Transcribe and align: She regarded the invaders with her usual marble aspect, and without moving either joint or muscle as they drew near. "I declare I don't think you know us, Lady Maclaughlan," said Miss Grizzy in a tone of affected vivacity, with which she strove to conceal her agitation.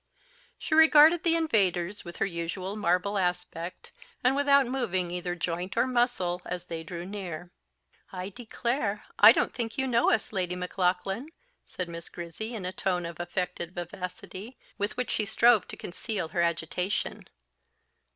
She 0.57 0.73
regarded 0.73 1.21
the 1.21 1.35
invaders 1.35 2.03
with 2.03 2.17
her 2.17 2.25
usual 2.25 2.75
marble 2.75 3.19
aspect, 3.19 3.91
and 4.23 4.35
without 4.35 4.65
moving 4.65 5.11
either 5.11 5.35
joint 5.35 5.77
or 5.77 5.85
muscle 5.85 6.41
as 6.43 6.65
they 6.65 6.83
drew 6.83 7.05
near. 7.05 7.51
"I 8.11 8.29
declare 8.29 9.05
I 9.19 9.31
don't 9.31 9.53
think 9.53 9.77
you 9.77 9.85
know 9.85 10.09
us, 10.09 10.33
Lady 10.33 10.55
Maclaughlan," 10.55 11.29
said 11.67 11.87
Miss 11.87 12.09
Grizzy 12.09 12.55
in 12.55 12.65
a 12.65 12.71
tone 12.73 13.05
of 13.05 13.19
affected 13.19 13.75
vivacity, 13.75 14.57
with 14.75 14.97
which 14.97 15.11
she 15.11 15.23
strove 15.25 15.67
to 15.67 15.77
conceal 15.77 16.29
her 16.29 16.41
agitation. 16.41 17.27